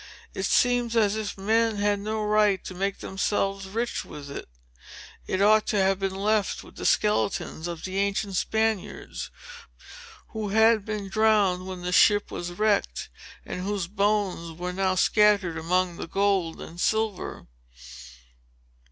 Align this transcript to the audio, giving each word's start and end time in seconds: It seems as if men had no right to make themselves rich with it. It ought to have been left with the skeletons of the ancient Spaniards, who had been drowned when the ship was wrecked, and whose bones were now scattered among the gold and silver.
It 0.33 0.47
seems 0.47 0.95
as 0.95 1.15
if 1.15 1.37
men 1.37 1.75
had 1.75 1.99
no 1.99 2.23
right 2.23 2.63
to 2.65 2.73
make 2.73 2.97
themselves 3.01 3.67
rich 3.67 4.03
with 4.03 4.31
it. 4.31 4.49
It 5.27 5.43
ought 5.43 5.67
to 5.67 5.75
have 5.77 5.99
been 5.99 6.15
left 6.15 6.63
with 6.63 6.75
the 6.77 6.87
skeletons 6.87 7.67
of 7.67 7.83
the 7.83 7.99
ancient 7.99 8.35
Spaniards, 8.35 9.29
who 10.29 10.49
had 10.49 10.85
been 10.85 11.07
drowned 11.07 11.67
when 11.67 11.83
the 11.83 11.91
ship 11.91 12.31
was 12.31 12.53
wrecked, 12.53 13.09
and 13.45 13.61
whose 13.61 13.85
bones 13.85 14.57
were 14.57 14.73
now 14.73 14.95
scattered 14.95 15.55
among 15.59 15.97
the 15.97 16.07
gold 16.07 16.59
and 16.59 16.81
silver. 16.81 17.45